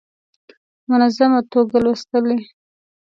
منظمه 0.89 1.39
توګه 1.53 1.77
لوستلې. 1.85 2.39